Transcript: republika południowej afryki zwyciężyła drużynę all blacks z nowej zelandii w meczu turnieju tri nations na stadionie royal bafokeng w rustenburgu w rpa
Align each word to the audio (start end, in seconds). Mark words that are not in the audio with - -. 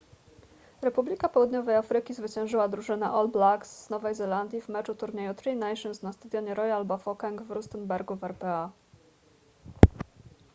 republika 0.81 1.29
południowej 1.29 1.75
afryki 1.75 2.13
zwyciężyła 2.13 2.67
drużynę 2.67 3.05
all 3.09 3.27
blacks 3.27 3.85
z 3.85 3.89
nowej 3.89 4.15
zelandii 4.15 4.61
w 4.61 4.69
meczu 4.69 4.95
turnieju 4.95 5.33
tri 5.33 5.55
nations 5.55 6.01
na 6.03 6.13
stadionie 6.13 6.53
royal 6.53 6.85
bafokeng 6.85 7.41
w 7.41 7.51
rustenburgu 7.51 8.15
w 8.15 8.23
rpa 8.23 8.71